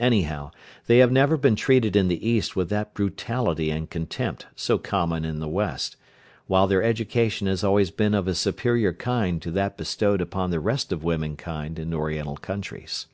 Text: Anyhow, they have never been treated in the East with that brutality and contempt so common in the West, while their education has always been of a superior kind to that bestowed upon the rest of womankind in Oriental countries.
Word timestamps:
Anyhow, 0.00 0.50
they 0.88 0.98
have 0.98 1.12
never 1.12 1.36
been 1.36 1.54
treated 1.54 1.94
in 1.94 2.08
the 2.08 2.28
East 2.28 2.56
with 2.56 2.68
that 2.70 2.94
brutality 2.94 3.70
and 3.70 3.88
contempt 3.88 4.48
so 4.56 4.76
common 4.76 5.24
in 5.24 5.38
the 5.38 5.46
West, 5.46 5.94
while 6.48 6.66
their 6.66 6.82
education 6.82 7.46
has 7.46 7.62
always 7.62 7.92
been 7.92 8.12
of 8.12 8.26
a 8.26 8.34
superior 8.34 8.92
kind 8.92 9.40
to 9.40 9.52
that 9.52 9.76
bestowed 9.76 10.20
upon 10.20 10.50
the 10.50 10.58
rest 10.58 10.90
of 10.90 11.04
womankind 11.04 11.78
in 11.78 11.94
Oriental 11.94 12.36
countries. 12.36 13.06